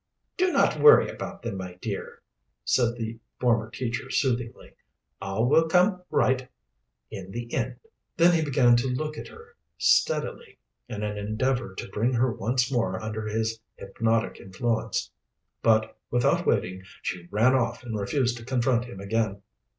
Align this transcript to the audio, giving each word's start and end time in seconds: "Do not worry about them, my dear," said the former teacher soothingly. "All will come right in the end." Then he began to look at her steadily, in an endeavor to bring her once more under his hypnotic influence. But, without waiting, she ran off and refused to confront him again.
"Do 0.35 0.51
not 0.51 0.79
worry 0.81 1.09
about 1.09 1.43
them, 1.43 1.57
my 1.57 1.75
dear," 1.75 2.23
said 2.65 2.95
the 2.95 3.19
former 3.39 3.69
teacher 3.69 4.09
soothingly. 4.09 4.73
"All 5.21 5.47
will 5.47 5.67
come 5.67 6.01
right 6.09 6.49
in 7.11 7.29
the 7.29 7.53
end." 7.53 7.75
Then 8.17 8.33
he 8.33 8.41
began 8.43 8.75
to 8.77 8.87
look 8.87 9.15
at 9.19 9.27
her 9.27 9.55
steadily, 9.77 10.57
in 10.89 11.03
an 11.03 11.19
endeavor 11.19 11.75
to 11.75 11.87
bring 11.89 12.13
her 12.13 12.31
once 12.33 12.71
more 12.71 12.99
under 12.99 13.27
his 13.27 13.59
hypnotic 13.75 14.39
influence. 14.39 15.11
But, 15.61 15.95
without 16.09 16.47
waiting, 16.47 16.81
she 17.03 17.27
ran 17.29 17.53
off 17.53 17.83
and 17.83 17.95
refused 17.95 18.37
to 18.37 18.43
confront 18.45 18.85
him 18.85 18.99
again. 18.99 19.43